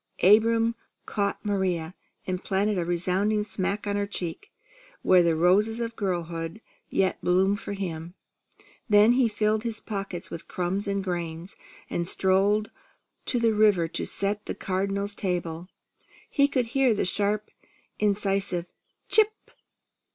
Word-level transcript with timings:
Abram 0.23 0.73
caught 1.05 1.45
Maria, 1.45 1.93
and 2.25 2.43
planted 2.43 2.79
a 2.79 2.83
resounding 2.83 3.43
smack 3.45 3.85
on 3.85 3.95
her 3.97 4.07
cheek, 4.07 4.51
where 5.03 5.21
the 5.21 5.35
roses 5.35 5.79
of 5.79 5.95
girlhood 5.95 6.59
yet 6.89 7.21
bloomed 7.21 7.59
for 7.59 7.73
him. 7.73 8.15
Then 8.89 9.11
he 9.11 9.27
filled 9.27 9.61
his 9.61 9.79
pockets 9.79 10.31
with 10.31 10.47
crumbs 10.47 10.87
and 10.87 11.03
grain, 11.03 11.47
and 11.87 12.07
strolled 12.07 12.71
to 13.27 13.37
the 13.39 13.53
river 13.53 13.87
to 13.89 14.03
set 14.07 14.47
the 14.47 14.55
Cardinal's 14.55 15.13
table. 15.13 15.67
He 16.31 16.47
could 16.47 16.65
hear 16.73 16.95
the 16.95 17.05
sharp 17.05 17.51
incisive 17.99 18.65
"Chip!" 19.07 19.51